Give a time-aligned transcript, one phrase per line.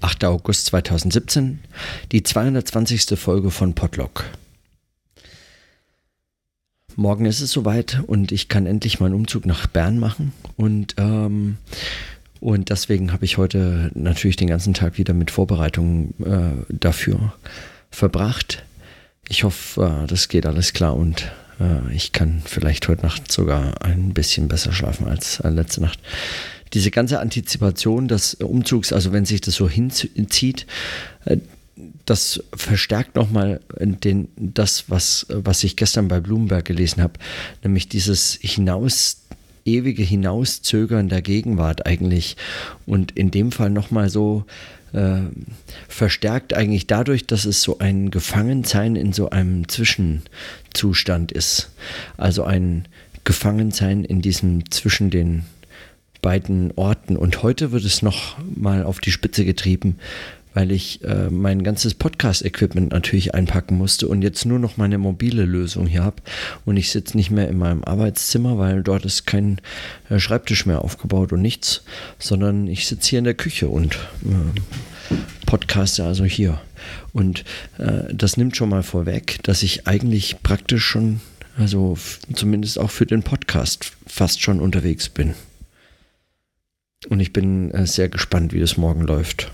[0.00, 0.24] 8.
[0.24, 1.60] August 2017,
[2.12, 3.18] die 220.
[3.18, 4.24] Folge von Podlock.
[6.96, 11.56] Morgen ist es soweit und ich kann endlich meinen Umzug nach Bern machen und ähm,
[12.40, 17.34] und deswegen habe ich heute natürlich den ganzen Tag wieder mit Vorbereitungen äh, dafür
[17.90, 18.64] verbracht.
[19.28, 21.30] Ich hoffe, äh, das geht alles klar und
[21.60, 25.98] äh, ich kann vielleicht heute Nacht sogar ein bisschen besser schlafen als äh, letzte Nacht
[26.72, 30.66] diese ganze Antizipation des Umzugs, also wenn sich das so hinzieht,
[31.24, 31.38] äh,
[32.04, 37.14] das verstärkt nochmal den, das, was, was ich gestern bei Bloomberg gelesen habe,
[37.62, 39.22] nämlich dieses hinaus,
[39.64, 42.36] ewige Hinauszögern der Gegenwart eigentlich
[42.86, 44.44] und in dem Fall nochmal so
[44.92, 45.20] äh,
[45.88, 51.70] verstärkt eigentlich dadurch, dass es so ein Gefangensein in so einem Zwischenzustand ist.
[52.16, 52.86] Also ein
[53.24, 55.44] Gefangensein in diesem zwischen den
[56.22, 57.16] beiden Orten.
[57.16, 59.96] Und heute wird es noch mal auf die Spitze getrieben,
[60.54, 65.44] weil ich äh, mein ganzes Podcast-Equipment natürlich einpacken musste und jetzt nur noch meine mobile
[65.44, 66.16] Lösung hier habe.
[66.64, 69.60] Und ich sitze nicht mehr in meinem Arbeitszimmer, weil dort ist kein
[70.08, 71.82] äh, Schreibtisch mehr aufgebaut und nichts,
[72.18, 75.14] sondern ich sitze hier in der Küche und äh,
[75.46, 76.60] podcaste also hier.
[77.12, 77.44] Und
[77.78, 81.20] äh, das nimmt schon mal vorweg, dass ich eigentlich praktisch schon,
[81.56, 81.96] also
[82.32, 85.34] zumindest auch für den Podcast, fast schon unterwegs bin.
[87.08, 89.50] Und ich bin äh, sehr gespannt, wie das morgen läuft.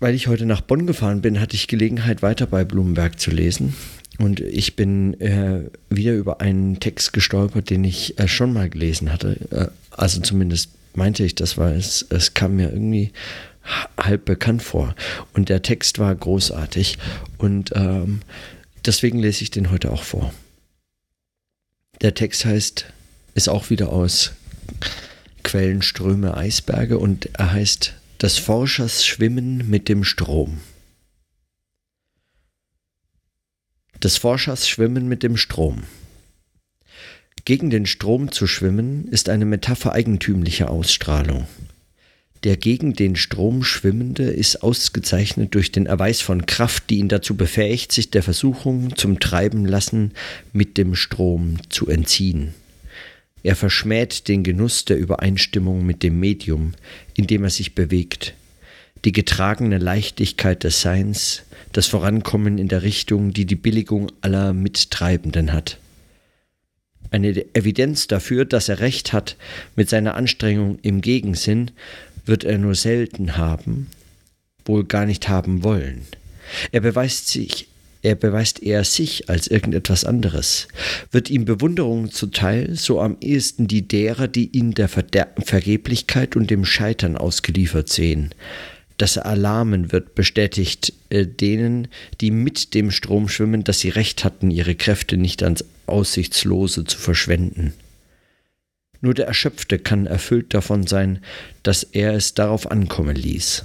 [0.00, 3.74] Weil ich heute nach Bonn gefahren bin, hatte ich Gelegenheit, weiter bei Blumenberg zu lesen.
[4.18, 9.12] Und ich bin äh, wieder über einen Text gestolpert, den ich äh, schon mal gelesen
[9.12, 9.36] hatte.
[9.50, 13.12] Äh, also zumindest meinte ich das, weil es, es kam mir irgendwie
[13.96, 14.94] halb bekannt vor.
[15.32, 16.98] Und der Text war großartig.
[17.38, 18.20] Und ähm,
[18.84, 20.32] deswegen lese ich den heute auch vor.
[22.00, 22.86] Der Text heißt
[23.38, 24.32] ist auch wieder aus
[25.44, 30.58] Quellenströme Eisberge und er heißt Das Forschers Schwimmen mit dem Strom.
[34.02, 35.84] Des Forschers Schwimmen mit dem Strom.
[37.44, 41.46] Gegen den Strom zu schwimmen ist eine Metapher eigentümlicher Ausstrahlung.
[42.42, 47.36] Der gegen den Strom Schwimmende ist ausgezeichnet durch den Erweis von Kraft, die ihn dazu
[47.36, 50.10] befähigt, sich der Versuchung zum Treiben lassen
[50.52, 52.52] mit dem Strom zu entziehen.
[53.42, 56.72] Er verschmäht den Genuss der Übereinstimmung mit dem Medium,
[57.14, 58.34] in dem er sich bewegt,
[59.04, 65.52] die getragene Leichtigkeit des Seins, das Vorankommen in der Richtung, die die Billigung aller Mittreibenden
[65.52, 65.78] hat.
[67.10, 69.36] Eine Evidenz dafür, dass er recht hat
[69.76, 71.70] mit seiner Anstrengung im Gegensinn,
[72.26, 73.86] wird er nur selten haben,
[74.64, 76.02] wohl gar nicht haben wollen.
[76.72, 77.68] Er beweist sich
[78.02, 80.68] er beweist eher sich als irgendetwas anderes.
[81.10, 86.50] Wird ihm Bewunderung zuteil, so am ehesten die derer, die ihn der Verder Vergeblichkeit und
[86.50, 88.34] dem Scheitern ausgeliefert sehen.
[88.96, 91.88] Dass er erlahmen wird, bestätigt äh, denen,
[92.20, 96.98] die mit dem Strom schwimmen, dass sie recht hatten, ihre Kräfte nicht ans Aussichtslose zu
[96.98, 97.72] verschwenden.
[99.00, 101.20] Nur der Erschöpfte kann erfüllt davon sein,
[101.62, 103.64] dass er es darauf ankommen ließ.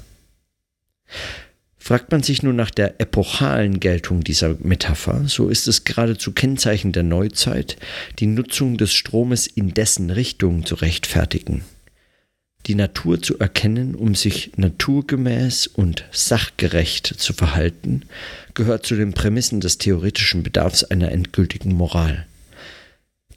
[1.85, 6.93] Fragt man sich nun nach der epochalen Geltung dieser Metapher, so ist es geradezu Kennzeichen
[6.93, 7.75] der Neuzeit,
[8.19, 11.65] die Nutzung des Stromes in dessen Richtung zu rechtfertigen.
[12.67, 18.03] Die Natur zu erkennen, um sich naturgemäß und sachgerecht zu verhalten,
[18.53, 22.25] gehört zu den Prämissen des theoretischen Bedarfs einer endgültigen Moral.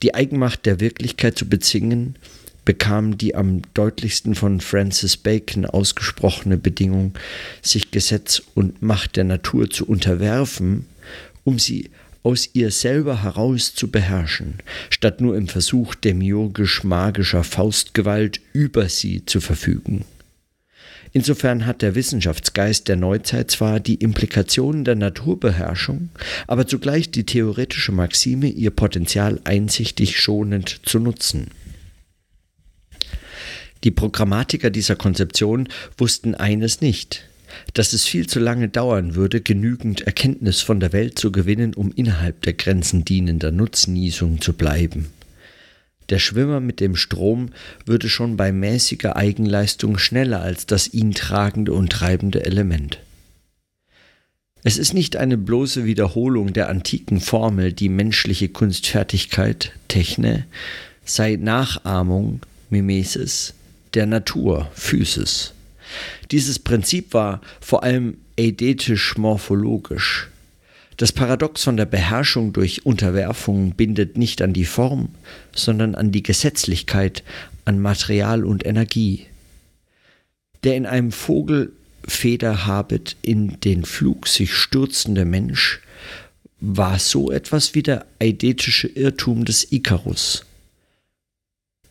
[0.04, 2.16] Die Eigenmacht der Wirklichkeit zu bezingen,
[2.66, 7.14] bekam die am deutlichsten von Francis Bacon ausgesprochene Bedingung,
[7.62, 10.84] sich Gesetz und Macht der Natur zu unterwerfen,
[11.44, 11.88] um sie
[12.22, 14.54] aus ihr selber heraus zu beherrschen,
[14.90, 20.04] statt nur im Versuch demiurgisch-magischer Faustgewalt über sie zu verfügen.
[21.12, 26.10] Insofern hat der Wissenschaftsgeist der Neuzeit zwar die Implikationen der Naturbeherrschung,
[26.48, 31.46] aber zugleich die theoretische Maxime, ihr Potenzial einsichtig schonend zu nutzen.
[33.86, 37.22] Die Programmatiker dieser Konzeption wussten eines nicht,
[37.72, 41.92] dass es viel zu lange dauern würde, genügend Erkenntnis von der Welt zu gewinnen, um
[41.94, 45.12] innerhalb der Grenzen dienender Nutznießung zu bleiben.
[46.08, 47.50] Der Schwimmer mit dem Strom
[47.84, 52.98] würde schon bei mäßiger Eigenleistung schneller als das ihn tragende und treibende Element.
[54.64, 60.44] Es ist nicht eine bloße Wiederholung der antiken Formel, die menschliche Kunstfertigkeit, Techne,
[61.04, 63.54] sei Nachahmung, Mimesis,
[63.96, 65.52] der Natur, Physis.
[66.30, 70.28] Dieses Prinzip war vor allem eidetisch-morphologisch.
[70.98, 75.08] Das Paradox von der Beherrschung durch Unterwerfung bindet nicht an die Form,
[75.54, 77.22] sondern an die Gesetzlichkeit,
[77.64, 79.26] an Material und Energie.
[80.64, 85.80] Der in einem Vogelfederhabit in den Flug sich stürzende Mensch
[86.60, 90.44] war so etwas wie der eidetische Irrtum des Ikarus.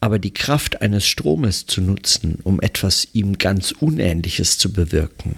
[0.06, 5.38] Aber die Kraft eines Stromes zu nutzen, um etwas ihm ganz Unähnliches zu bewirken,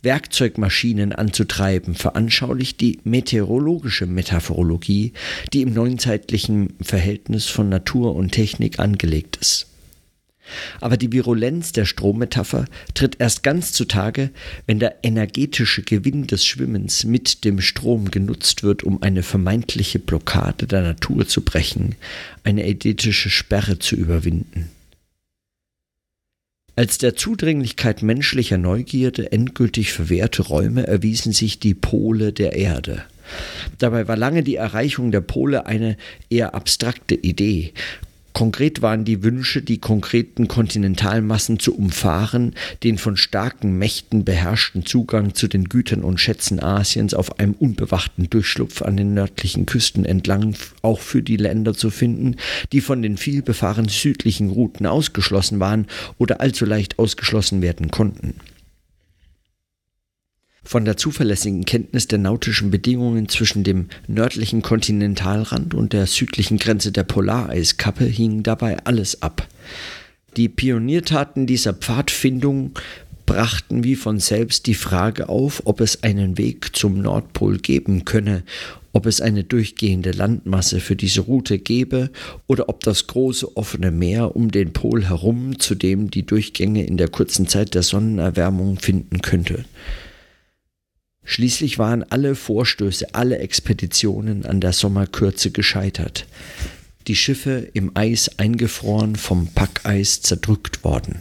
[0.00, 5.12] Werkzeugmaschinen anzutreiben, veranschaulicht die meteorologische Metaphorologie,
[5.52, 9.67] die im neuzeitlichen Verhältnis von Natur und Technik angelegt ist.
[10.80, 14.30] Aber die Virulenz der Strommetapher tritt erst ganz zutage,
[14.66, 20.66] wenn der energetische Gewinn des Schwimmens mit dem Strom genutzt wird, um eine vermeintliche Blockade
[20.66, 21.94] der Natur zu brechen,
[22.44, 24.70] eine eidetische Sperre zu überwinden.
[26.78, 33.02] Als der Zudringlichkeit menschlicher Neugierde endgültig verwehrte Räume erwiesen sich die Pole der Erde.
[33.78, 35.96] Dabei war lange die Erreichung der Pole eine
[36.30, 37.72] eher abstrakte Idee,
[38.38, 42.54] Konkret waren die Wünsche, die konkreten Kontinentalmassen zu umfahren,
[42.84, 48.30] den von starken Mächten beherrschten Zugang zu den Gütern und Schätzen Asiens auf einem unbewachten
[48.30, 52.36] Durchschlupf an den nördlichen Küsten entlang auch für die Länder zu finden,
[52.70, 55.88] die von den vielbefahrenen südlichen Routen ausgeschlossen waren
[56.18, 58.34] oder allzu leicht ausgeschlossen werden konnten.
[60.68, 66.92] Von der zuverlässigen Kenntnis der nautischen Bedingungen zwischen dem nördlichen Kontinentalrand und der südlichen Grenze
[66.92, 69.48] der Polareiskappe hing dabei alles ab.
[70.36, 72.72] Die Pioniertaten dieser Pfadfindung
[73.24, 78.42] brachten wie von selbst die Frage auf, ob es einen Weg zum Nordpol geben könne,
[78.92, 82.10] ob es eine durchgehende Landmasse für diese Route gäbe
[82.46, 86.98] oder ob das große offene Meer um den Pol herum, zu dem die Durchgänge in
[86.98, 89.64] der kurzen Zeit der Sonnenerwärmung finden könnte.
[91.30, 96.26] Schließlich waren alle Vorstöße, alle Expeditionen an der Sommerkürze gescheitert.
[97.06, 101.20] Die Schiffe im Eis eingefroren, vom Packeis zerdrückt worden.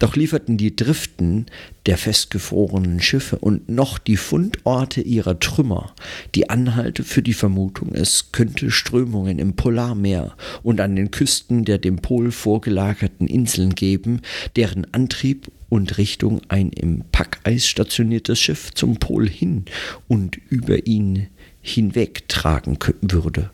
[0.00, 1.46] Doch lieferten die Driften
[1.86, 5.94] der festgefrorenen Schiffe und noch die Fundorte ihrer Trümmer
[6.34, 10.34] die Anhalte für die Vermutung, es könnte Strömungen im Polarmeer
[10.64, 14.22] und an den Küsten der dem Pol vorgelagerten Inseln geben,
[14.56, 19.64] deren Antrieb und Richtung ein im Packeis stationiertes Schiff zum Pol hin
[20.08, 21.28] und über ihn
[21.60, 23.50] hinweg tragen würde.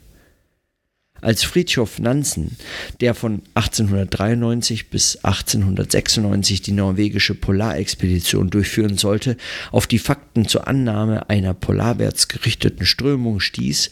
[1.23, 2.57] Als Fridtjof Nansen,
[3.01, 9.37] der von 1893 bis 1896 die norwegische Polarexpedition durchführen sollte,
[9.71, 13.91] auf die Fakten zur Annahme einer polarwärts gerichteten Strömung stieß,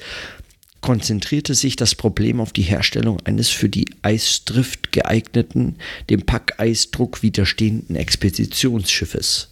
[0.80, 5.76] konzentrierte sich das Problem auf die Herstellung eines für die Eisdrift geeigneten,
[6.08, 9.48] dem Packeisdruck widerstehenden Expeditionsschiffes,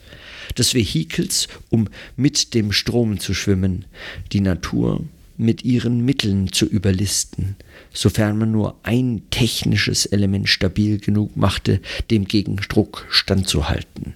[0.56, 3.84] des Vehikels, um mit dem Strom zu schwimmen,
[4.32, 5.04] die Natur
[5.36, 7.56] mit ihren Mitteln zu überlisten,
[7.92, 11.80] sofern man nur ein technisches Element stabil genug machte,
[12.10, 14.14] dem Gegendruck standzuhalten.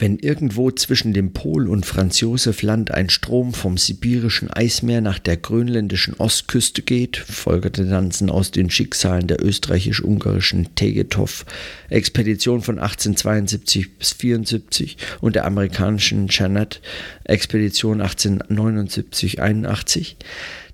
[0.00, 5.18] Wenn irgendwo zwischen dem Pol und Franz Josef Land ein Strom vom sibirischen Eismeer nach
[5.18, 14.14] der grönländischen Ostküste geht, folgerte Nansen aus den Schicksalen der österreichisch-ungarischen Tegetov-Expedition von 1872 bis
[14.14, 20.14] 74 und der amerikanischen Janet-Expedition 1879-81,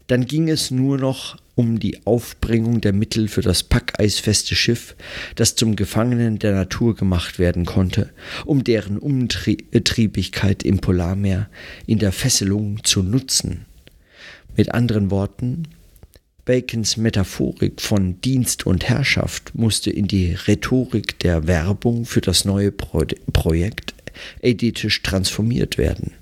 [0.07, 4.95] dann ging es nur noch um die Aufbringung der Mittel für das packeisfeste Schiff,
[5.35, 8.11] das zum Gefangenen der Natur gemacht werden konnte,
[8.45, 11.49] um deren Umtriebigkeit im Polarmeer
[11.87, 13.65] in der Fesselung zu nutzen.
[14.55, 15.65] Mit anderen Worten,
[16.45, 22.71] Bacons Metaphorik von Dienst und Herrschaft musste in die Rhetorik der Werbung für das neue
[22.71, 23.95] Pro Projekt
[24.41, 26.13] edithisch transformiert werden.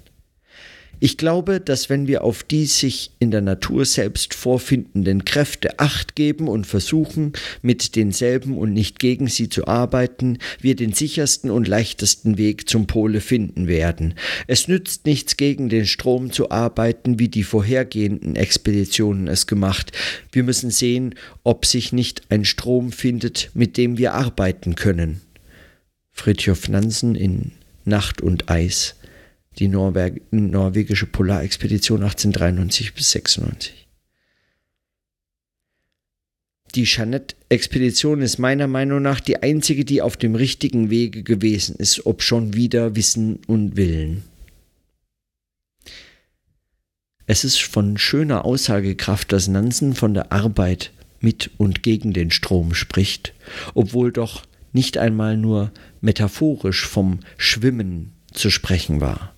[1.05, 6.17] Ich glaube, dass wenn wir auf die sich in der Natur selbst vorfindenden Kräfte acht
[6.17, 11.69] geben und versuchen, mit denselben und nicht gegen sie zu arbeiten, wir den sichersten und
[11.69, 14.15] leichtesten Weg zum Pole finden werden.
[14.47, 19.93] Es nützt nichts gegen den Strom zu arbeiten, wie die vorhergehenden Expeditionen es gemacht.
[20.33, 25.21] Wir müssen sehen, ob sich nicht ein Strom findet, mit dem wir arbeiten können.
[26.13, 27.53] Fridtjof Nansen in
[27.85, 28.95] Nacht und Eis
[29.59, 33.85] die Norweg norwegische Polarexpedition 1893 bis 96.
[36.75, 42.05] Die Jeannette-Expedition ist meiner Meinung nach die einzige, die auf dem richtigen Wege gewesen ist,
[42.05, 44.25] ob schon wieder Wissen und Willen.
[47.27, 52.75] Es ist von schöner Aussagekraft, dass Nansen von der Arbeit mit und gegen den Strom
[52.75, 53.33] spricht,
[53.75, 54.43] obwohl doch
[54.73, 55.71] nicht einmal nur
[56.01, 59.35] metaphorisch vom Schwimmen zu sprechen war.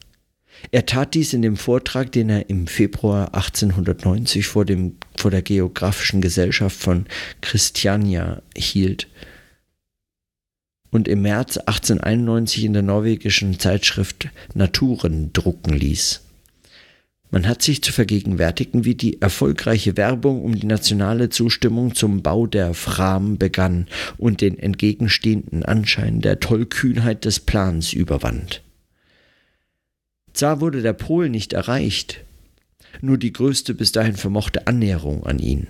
[0.71, 5.43] Er tat dies in dem Vortrag, den er im Februar 1890 vor, dem, vor der
[5.43, 7.07] Geographischen Gesellschaft von
[7.41, 9.09] Christiania hielt.
[10.91, 16.23] und im März 1891 in der norwegischen Zeitschrift Naturen drucken ließ.
[17.31, 22.47] Man hat sich zu vergegenwärtigen, wie die erfolgreiche Werbung um die nationale Zustimmung zum Bau
[22.47, 28.63] der Fram begann und den entgegenstehenden Anschein der Tollkühnheit des Plans überwand.
[30.37, 32.21] Zwar wurde der Pol nicht erreicht,
[33.01, 35.69] nur die größte bis dahin vermochte Annäherung an ihn.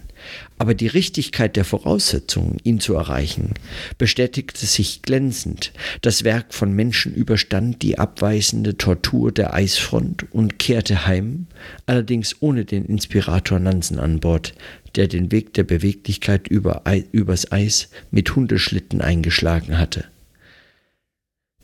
[0.59, 3.55] Aber die Richtigkeit der Voraussetzungen, ihn zu erreichen,
[3.97, 5.73] bestätigte sich glänzend.
[6.01, 11.47] Das Werk von Menschen überstand die abweisende Tortur der Eisfront und kehrte heim,
[11.87, 14.53] allerdings ohne den Inspirator Nansen an Bord,
[14.97, 16.83] der den Weg der Beweglichkeit über,
[17.13, 20.07] übers Eis mit Hundeschlitten eingeschlagen hatte.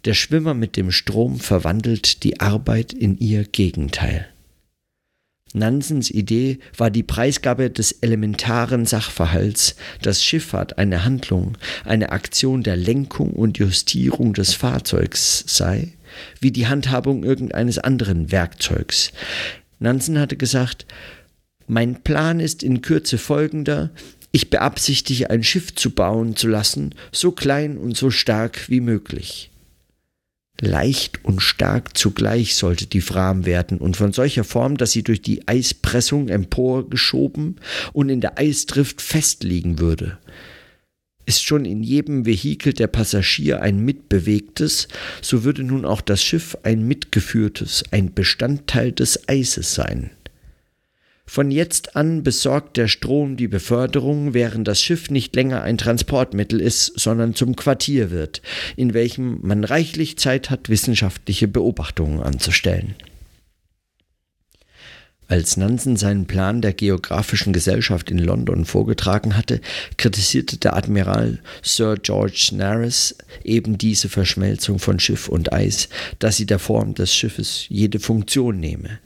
[0.04, 4.26] Der Schwimmer mit dem Strom verwandelt die Arbeit in ihr Gegenteil.
[5.54, 12.76] Nansens Idee war die Preisgabe des elementaren Sachverhalts, dass Schifffahrt eine Handlung, eine Aktion der
[12.76, 15.92] Lenkung und Justierung des Fahrzeugs sei,
[16.40, 19.12] wie die Handhabung irgendeines anderen Werkzeugs.
[19.78, 20.86] Nansen hatte gesagt,
[21.68, 23.90] mein Plan ist in Kürze folgender,
[24.32, 29.51] ich beabsichtige ein Schiff zu bauen zu lassen, so klein und so stark wie möglich.
[30.64, 35.20] Leicht und stark zugleich sollte die Fram werden und von solcher Form, dass sie durch
[35.20, 37.56] die Eispressung emporgeschoben
[37.92, 40.18] und in der Eisdrift festliegen würde.
[41.26, 44.86] Ist schon in jedem Vehikel der Passagier ein mitbewegtes,
[45.20, 50.12] so würde nun auch das Schiff ein mitgeführtes, ein Bestandteil des Eises sein.
[51.24, 56.60] Von jetzt an besorgt der Strom die Beförderung, während das Schiff nicht länger ein Transportmittel
[56.60, 58.42] ist, sondern zum Quartier wird,
[58.76, 62.96] in welchem man reichlich Zeit hat, wissenschaftliche Beobachtungen anzustellen.
[65.32, 69.62] Als Nansen seinen Plan der Geographischen Gesellschaft in London vorgetragen hatte,
[69.96, 75.88] kritisierte der Admiral Sir George Nares eben diese Verschmelzung von Schiff und Eis,
[76.18, 78.98] dass sie der Form des Schiffes jede Funktion nehme.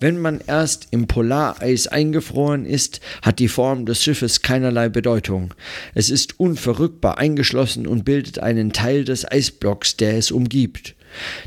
[0.00, 5.52] Wenn man erst im Polareis eingefroren ist, hat die Form des Schiffes keinerlei Bedeutung.
[5.94, 10.94] Es ist unverrückbar eingeschlossen und bildet einen Teil des Eisblocks, der es umgibt.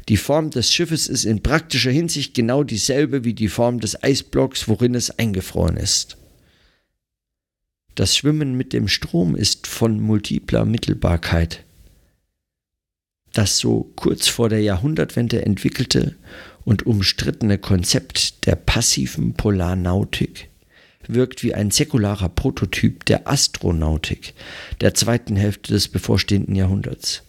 [0.07, 4.67] Die Form des Schiffes ist in praktischer Hinsicht genau dieselbe wie die Form des Eisblocks,
[4.67, 6.17] worin es eingefroren ist.
[7.95, 11.63] Das Schwimmen mit dem Strom ist von multipler Mittelbarkeit.
[13.33, 16.15] Das so kurz vor der Jahrhundertwende entwickelte
[16.65, 20.49] und umstrittene Konzept der passiven Polarnautik
[21.07, 24.33] wirkt wie ein säkularer Prototyp der Astronautik
[24.81, 27.23] der zweiten Hälfte des bevorstehenden Jahrhunderts.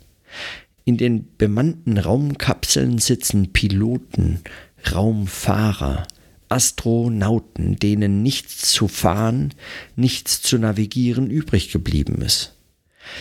[0.84, 4.40] In den bemannten Raumkapseln sitzen Piloten,
[4.92, 6.06] Raumfahrer,
[6.48, 9.54] Astronauten, denen nichts zu fahren,
[9.96, 12.53] nichts zu navigieren übrig geblieben ist.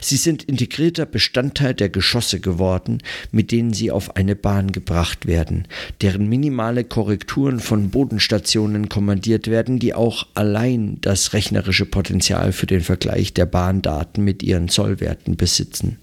[0.01, 2.99] Sie sind integrierter Bestandteil der Geschosse geworden,
[3.31, 5.67] mit denen sie auf eine Bahn gebracht werden,
[6.01, 12.81] deren minimale Korrekturen von Bodenstationen kommandiert werden, die auch allein das rechnerische Potenzial für den
[12.81, 15.99] Vergleich der Bahndaten mit ihren Zollwerten besitzen.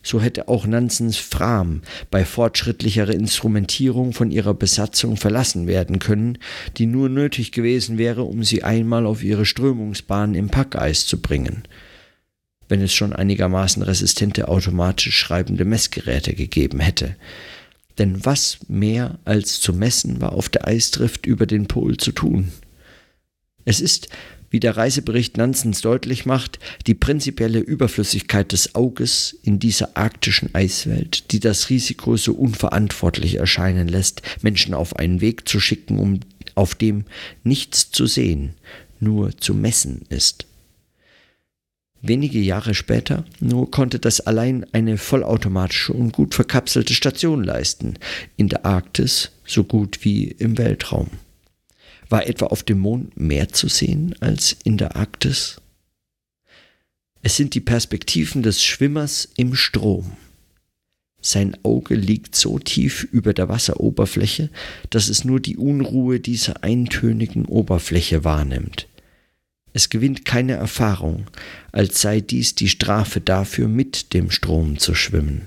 [0.00, 6.38] So hätte auch Nansens Fram bei fortschrittlicherer Instrumentierung von ihrer Besatzung verlassen werden können,
[6.76, 11.64] die nur nötig gewesen wäre, um sie einmal auf ihre Strömungsbahn im Packeis zu bringen–
[12.68, 17.16] wenn es schon einigermaßen resistente automatisch schreibende Messgeräte gegeben hätte.
[17.98, 22.52] Denn was mehr als zu messen war auf der Eisdrift über den Pol zu tun?
[23.64, 24.08] Es ist,
[24.50, 31.32] wie der Reisebericht Nansens deutlich macht, die prinzipielle Überflüssigkeit des Auges in dieser arktischen Eiswelt,
[31.32, 36.20] die das Risiko so unverantwortlich erscheinen lässt, Menschen auf einen Weg zu schicken, um
[36.54, 37.04] auf dem
[37.44, 38.54] nichts zu sehen,
[39.00, 40.46] nur zu messen ist.
[42.00, 47.94] Wenige Jahre später nur konnte das allein eine vollautomatische und gut verkapselte Station leisten,
[48.36, 51.08] in der Arktis so gut wie im Weltraum.
[52.08, 55.60] War etwa auf dem Mond mehr zu sehen als in der Arktis?
[57.20, 60.12] Es sind die Perspektiven des Schwimmers im Strom.
[61.20, 64.50] Sein Auge liegt so tief über der Wasseroberfläche,
[64.90, 68.86] dass es nur die Unruhe dieser eintönigen Oberfläche wahrnimmt.
[69.78, 71.26] Es gewinnt keine Erfahrung,
[71.70, 75.46] als sei dies die Strafe dafür, mit dem Strom zu schwimmen.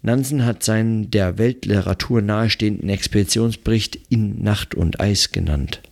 [0.00, 5.82] Nansen hat seinen der Weltliteratur nahestehenden Expeditionsbericht in Nacht und Eis genannt.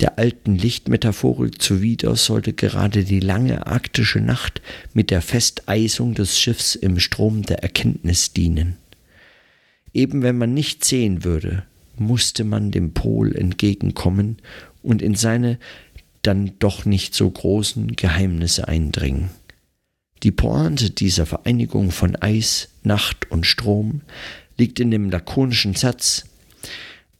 [0.00, 4.60] Der alten Lichtmetaphorik zuwider sollte gerade die lange arktische Nacht
[4.94, 8.78] mit der Festeisung des Schiffs im Strom der Erkenntnis dienen.
[9.94, 11.62] Eben wenn man nicht sehen würde,
[11.98, 14.38] musste man dem Pol entgegenkommen
[14.82, 15.58] und in seine
[16.22, 19.30] dann doch nicht so großen Geheimnisse eindringen.
[20.22, 24.00] Die Pointe dieser Vereinigung von Eis, Nacht und Strom
[24.56, 26.24] liegt in dem lakonischen Satz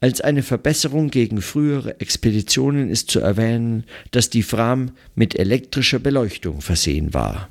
[0.01, 6.61] als eine Verbesserung gegen frühere Expeditionen ist zu erwähnen, dass die Fram mit elektrischer Beleuchtung
[6.61, 7.49] versehen war.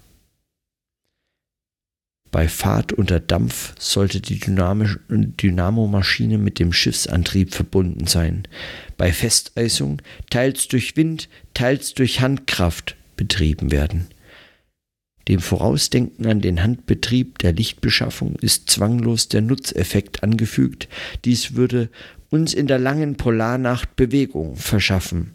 [2.35, 8.45] Bei Fahrt unter Dampf sollte die Dynamomaschine mit dem Schiffsantrieb verbunden sein.
[8.97, 14.07] Bei Festeisung teils durch Wind, teils durch Handkraft betrieben werden.
[15.29, 20.89] Dem Vorausdenken an den Handbetrieb der Lichtbeschaffung ist zwanglos der Nutzeffekt angefügt.
[21.23, 21.87] Dies würde
[22.31, 25.31] uns in der langen Polarnacht Bewegung verschaffen.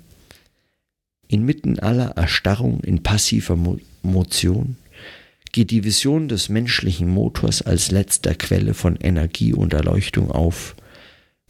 [1.29, 3.57] Inmitten aller Erstarrung in passiver
[4.03, 4.77] Motion
[5.53, 10.77] geht die Vision des menschlichen Motors als letzter Quelle von Energie und Erleuchtung auf,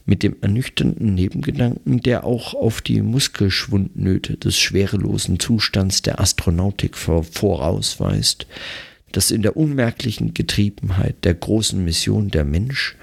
[0.05, 8.47] mit dem ernüchternden Nebengedanken, der auch auf die Muskelschwundnöte des schwerelosen Zustands der Astronautik vorausweist,
[9.11, 12.95] dass in der unmerklichen Getriebenheit der großen Mission der Mensch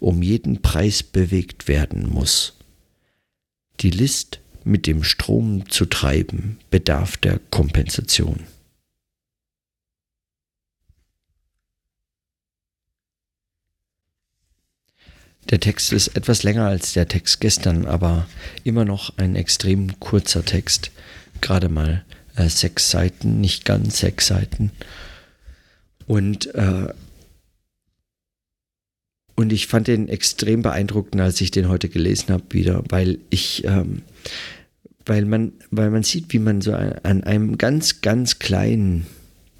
[0.00, 2.54] um jeden Preis bewegt werden muss.
[3.80, 8.40] Die List, mit dem Strom zu treiben, bedarf der Kompensation.
[15.50, 18.26] Der Text ist etwas länger als der Text gestern, aber
[18.64, 20.90] immer noch ein extrem kurzer Text.
[21.40, 24.72] Gerade mal äh, sechs Seiten, nicht ganz sechs Seiten.
[26.06, 26.88] Und äh,
[29.36, 33.64] und ich fand den extrem beeindruckend, als ich den heute gelesen habe, wieder, weil ich,
[33.64, 34.00] ähm,
[35.04, 39.06] weil man, weil man sieht, wie man so an einem ganz, ganz kleinen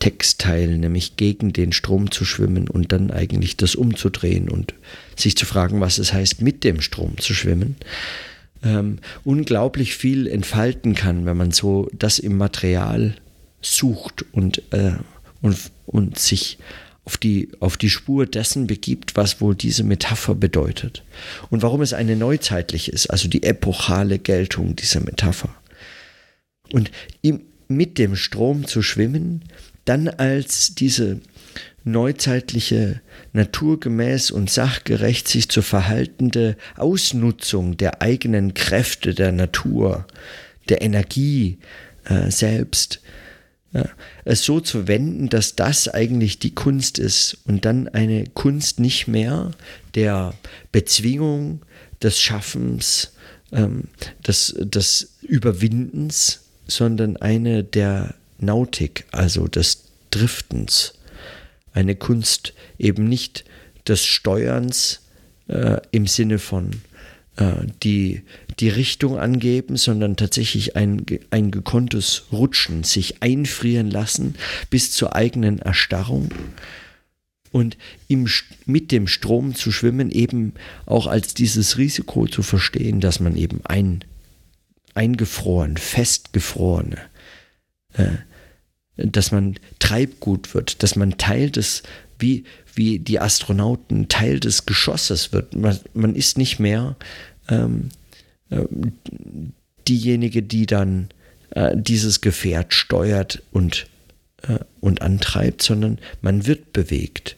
[0.07, 4.73] Textteil, nämlich gegen den Strom zu schwimmen und dann eigentlich das umzudrehen und
[5.17, 7.75] sich zu fragen, was es heißt, mit dem Strom zu schwimmen,
[8.63, 13.17] ähm, unglaublich viel entfalten kann, wenn man so das im Material
[13.61, 14.93] sucht und, äh,
[15.43, 16.59] und, und sich
[17.05, 21.03] auf die, auf die Spur dessen begibt, was wohl diese Metapher bedeutet
[21.51, 25.53] und warum es eine neuzeitliche ist, also die epochale Geltung dieser Metapher.
[26.71, 29.43] Und im, mit dem Strom zu schwimmen,
[29.87, 31.21] dann als diese
[31.85, 33.01] neuzeitliche,
[33.33, 40.07] naturgemäß und sachgerecht sich zu verhaltende Ausnutzung der eigenen Kräfte der Natur,
[40.69, 41.59] der Energie
[42.05, 43.01] äh, selbst,
[43.73, 43.89] ja,
[44.25, 49.07] es so zu wenden, dass das eigentlich die Kunst ist und dann eine Kunst nicht
[49.07, 49.53] mehr
[49.95, 50.35] der
[50.73, 51.61] Bezwingung,
[52.03, 53.13] des Schaffens,
[53.53, 53.85] ähm,
[54.27, 60.95] des, des Überwindens, sondern eine der Nautik, also des Driftens.
[61.73, 63.45] Eine Kunst eben nicht
[63.87, 65.01] des Steuerns
[65.49, 66.71] äh, im Sinne von
[67.37, 68.23] äh, die,
[68.59, 74.37] die Richtung angeben, sondern tatsächlich ein, ein gekonntes Rutschen, sich einfrieren lassen
[74.71, 76.31] bis zur eigenen Erstarrung
[77.53, 77.77] und
[78.09, 78.29] im,
[78.65, 83.61] mit dem Strom zu schwimmen, eben auch als dieses Risiko zu verstehen, dass man eben
[83.65, 84.05] ein,
[84.95, 86.99] eingefroren, festgefrorene,
[88.97, 91.83] dass man Treibgut wird, dass man Teil des,
[92.19, 95.55] wie, wie die Astronauten Teil des Geschosses wird.
[95.55, 96.97] Man, man ist nicht mehr
[97.49, 97.91] ähm,
[98.51, 98.65] äh,
[99.87, 101.09] diejenige, die dann
[101.51, 103.87] äh, dieses Gefährt steuert und,
[104.43, 107.37] äh, und antreibt, sondern man wird bewegt.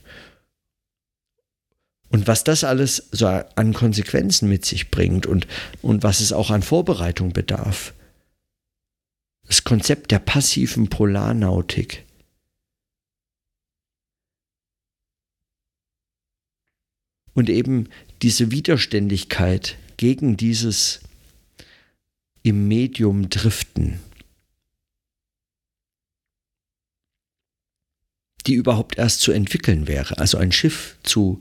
[2.10, 5.46] Und was das alles so an Konsequenzen mit sich bringt und,
[5.82, 7.92] und was es auch an Vorbereitung bedarf.
[9.48, 12.04] Das Konzept der passiven Polarnautik
[17.38, 17.88] und eben
[18.20, 21.00] diese Widerständigkeit gegen dieses
[22.42, 24.00] im Medium driften,
[28.46, 30.18] die überhaupt erst zu entwickeln wäre.
[30.18, 31.40] Also ein Schiff zu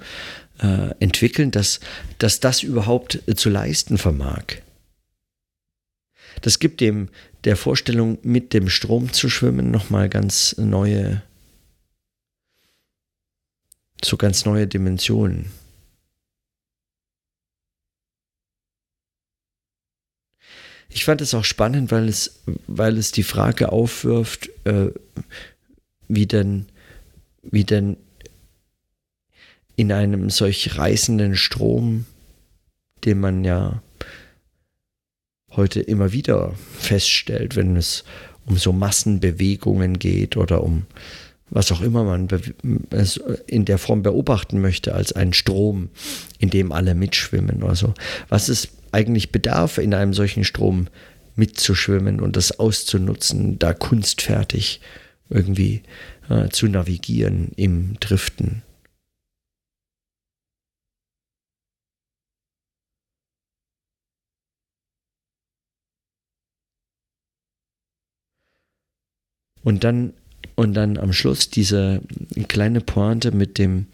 [0.60, 1.80] äh, entwickeln, dass,
[2.20, 4.62] dass das überhaupt äh, zu leisten vermag.
[6.42, 7.10] Das gibt dem
[7.48, 11.24] der Vorstellung, mit dem Strom zu schwimmen, nochmal ganz neue,
[14.04, 15.50] so ganz neue Dimensionen.
[20.90, 24.90] Ich fand es auch spannend, weil es, weil es die Frage aufwirft, äh,
[26.10, 26.66] wie denn,
[27.44, 27.96] wie denn
[29.78, 32.08] in einem solch reißenden Strom,
[33.06, 33.82] den man ja
[35.58, 38.04] heute immer wieder feststellt, wenn es
[38.46, 40.86] um so Massenbewegungen geht oder um
[41.50, 42.28] was auch immer man
[43.48, 45.90] in der Form beobachten möchte, als ein Strom,
[46.40, 47.94] in dem alle mitschwimmen oder so.
[48.28, 50.88] Was es eigentlich bedarf in einem solchen Strom
[51.36, 54.82] mitzuschwimmen und das auszunutzen, da kunstfertig
[55.30, 55.84] irgendwie
[56.30, 58.64] äh, zu navigieren im Driften.
[69.68, 70.14] Und dann,
[70.56, 72.02] und dann am Schluss diese
[72.48, 73.88] kleine Pointe mit dem,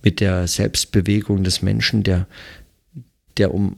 [0.00, 2.28] mit der Selbstbewegung des Menschen, der,
[3.36, 3.76] der um,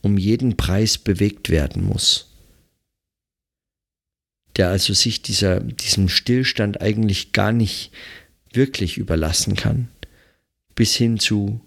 [0.00, 2.30] um jeden Preis bewegt werden muss.
[4.56, 7.92] Der also sich dieser, diesem Stillstand eigentlich gar nicht
[8.50, 9.88] wirklich überlassen kann,
[10.74, 11.60] bis hin zu,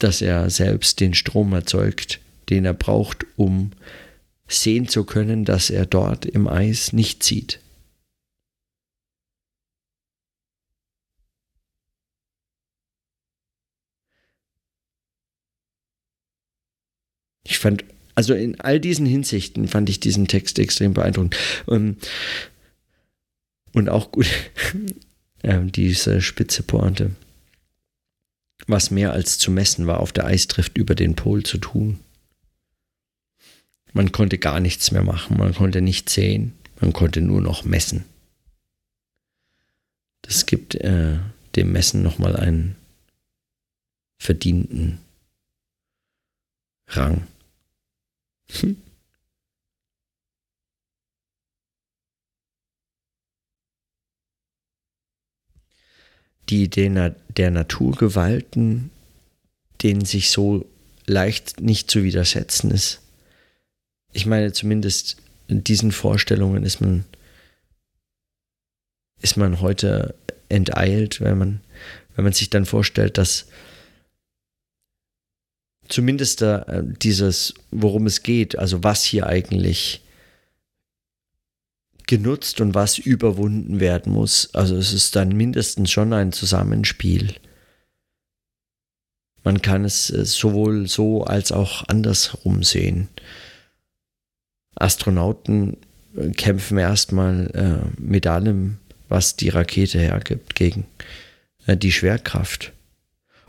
[0.00, 3.70] dass er selbst den Strom erzeugt, den er braucht, um
[4.50, 7.60] sehen zu können, dass er dort im Eis nicht sieht.
[17.44, 17.84] Ich fand,
[18.14, 21.36] also in all diesen Hinsichten fand ich diesen Text extrem beeindruckend.
[21.68, 21.96] Ähm,
[23.72, 24.26] und auch gut,
[25.42, 27.12] diese spitze Pointe.
[28.66, 31.98] Was mehr als zu messen war, auf der Eisdrift über den Pol zu tun.
[33.92, 38.04] Man konnte gar nichts mehr machen, man konnte nicht sehen, man konnte nur noch messen.
[40.22, 41.18] Das gibt äh,
[41.56, 42.76] dem Messen nochmal einen
[44.18, 44.98] verdienten
[46.88, 47.26] Rang.
[48.60, 48.76] Hm.
[56.48, 58.90] Die Idee der Naturgewalten,
[59.82, 60.68] denen sich so
[61.06, 63.00] leicht nicht zu widersetzen ist,
[64.12, 65.16] ich meine, zumindest
[65.48, 67.04] in diesen Vorstellungen ist man,
[69.20, 70.14] ist man heute
[70.48, 71.60] enteilt, wenn man,
[72.16, 73.46] wenn man sich dann vorstellt, dass
[75.88, 80.02] zumindest da äh, dieses, worum es geht, also was hier eigentlich
[82.06, 84.52] genutzt und was überwunden werden muss.
[84.54, 87.34] Also es ist dann mindestens schon ein Zusammenspiel.
[89.44, 93.08] Man kann es äh, sowohl so als auch andersrum sehen.
[94.74, 95.76] Astronauten
[96.16, 98.78] äh, kämpfen erstmal äh, mit allem,
[99.08, 100.86] was die Rakete hergibt, gegen
[101.66, 102.72] äh, die Schwerkraft,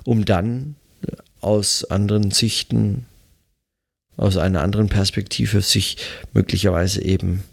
[0.03, 3.05] um dann äh, aus anderen Sichten,
[4.17, 5.97] aus einer anderen Perspektive sich
[6.33, 7.43] möglicherweise eben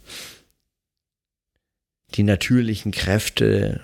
[2.14, 3.80] die natürlichen Kräfte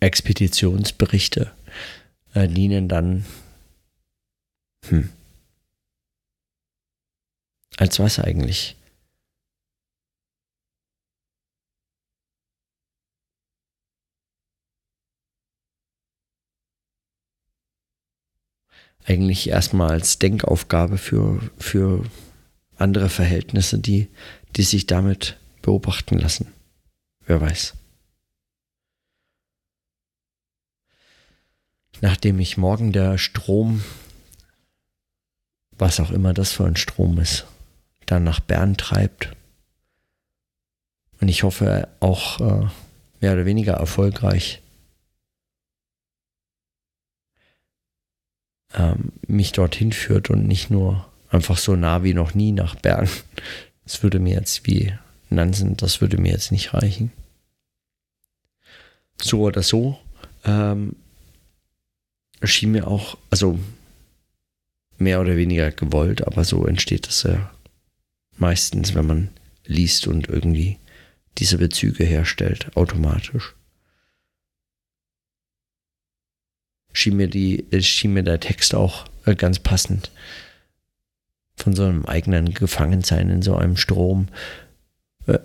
[0.00, 1.52] Expeditionsberichte
[2.34, 3.24] äh, dienen dann
[4.88, 5.10] hm,
[7.80, 8.76] als was eigentlich?
[19.04, 22.04] Eigentlich erstmal als Denkaufgabe für, für
[22.76, 24.08] andere Verhältnisse, die,
[24.56, 26.52] die sich damit beobachten lassen.
[27.24, 27.79] Wer weiß.
[32.00, 33.82] Nachdem mich morgen der Strom,
[35.72, 37.46] was auch immer das für ein Strom ist,
[38.06, 39.30] dann nach Bern treibt.
[41.20, 42.66] Und ich hoffe auch äh,
[43.20, 44.62] mehr oder weniger erfolgreich
[48.74, 53.08] ähm, mich dorthin führt und nicht nur einfach so nah wie noch nie nach Bern.
[53.84, 54.94] Das würde mir jetzt wie
[55.28, 57.12] Nansen, das würde mir jetzt nicht reichen.
[59.20, 59.98] So oder so
[60.44, 60.96] ähm,
[62.40, 63.58] erschien mir auch, also
[64.98, 67.50] mehr oder weniger gewollt, aber so entsteht das ja
[68.36, 69.28] meistens, wenn man
[69.66, 70.78] liest und irgendwie
[71.38, 73.54] diese Bezüge herstellt, automatisch.
[76.92, 80.10] schien mir, die, schien mir der Text auch äh, ganz passend.
[81.56, 84.28] Von so einem eigenen Gefangensein in so einem Strom,
[85.26, 85.38] äh,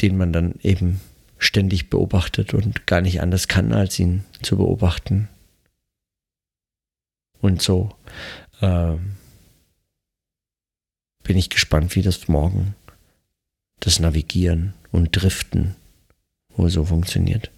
[0.00, 1.00] den man dann eben
[1.38, 5.28] ständig beobachtet und gar nicht anders kann, als ihn zu beobachten.
[7.42, 7.94] Und so
[8.60, 8.94] äh,
[11.22, 12.74] bin ich gespannt, wie das morgen
[13.80, 15.74] das Navigieren und Driften
[16.56, 17.50] wohl so funktioniert.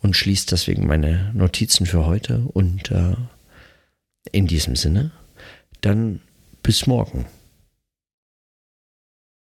[0.00, 3.16] Und schließt deswegen meine Notizen für heute und äh,
[4.32, 5.10] in diesem Sinne,
[5.80, 6.20] dann
[6.62, 7.26] bis morgen.